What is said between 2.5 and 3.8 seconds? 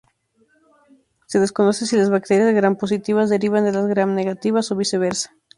grampositivas derivan de